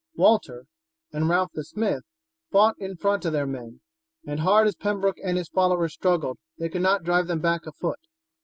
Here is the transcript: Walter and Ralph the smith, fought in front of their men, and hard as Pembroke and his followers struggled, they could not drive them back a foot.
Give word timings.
Walter 0.15 0.65
and 1.13 1.29
Ralph 1.29 1.51
the 1.53 1.63
smith, 1.63 2.01
fought 2.49 2.73
in 2.79 2.95
front 2.95 3.23
of 3.23 3.33
their 3.33 3.45
men, 3.45 3.81
and 4.25 4.39
hard 4.39 4.65
as 4.65 4.73
Pembroke 4.73 5.19
and 5.23 5.37
his 5.37 5.49
followers 5.49 5.93
struggled, 5.93 6.39
they 6.57 6.69
could 6.69 6.81
not 6.81 7.03
drive 7.03 7.27
them 7.27 7.39
back 7.39 7.67
a 7.67 7.71
foot. 7.71 7.99